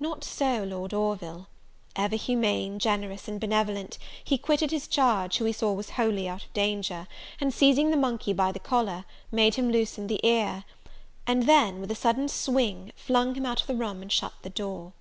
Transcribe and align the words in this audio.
Not 0.00 0.24
so 0.24 0.64
Lord 0.64 0.92
Orville: 0.92 1.46
ever 1.94 2.16
humane, 2.16 2.80
generous, 2.80 3.28
and 3.28 3.38
benevolent 3.38 3.98
he 4.24 4.36
quitted 4.36 4.72
his 4.72 4.88
charge, 4.88 5.36
who 5.38 5.44
he 5.44 5.52
saw 5.52 5.72
was 5.72 5.90
wholly 5.90 6.26
out 6.28 6.42
of 6.42 6.52
danger, 6.52 7.06
and 7.40 7.54
seizing 7.54 7.92
the 7.92 7.96
monkey 7.96 8.32
by 8.32 8.50
the 8.50 8.58
collar, 8.58 9.04
made 9.30 9.54
him 9.54 9.70
loosen 9.70 10.08
the 10.08 10.18
ear; 10.26 10.64
and 11.24 11.44
then 11.44 11.80
with 11.80 11.92
a 11.92 11.94
sudden 11.94 12.26
swing, 12.28 12.90
flung 12.96 13.36
him 13.36 13.46
out 13.46 13.60
of 13.60 13.68
the 13.68 13.76
room, 13.76 14.02
and 14.02 14.10
shut 14.10 14.32
the 14.42 14.50
door. 14.50 14.92